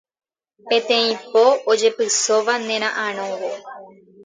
[0.71, 1.43] Peteĩ po
[1.75, 3.51] ojepysóva nera'ãrõvo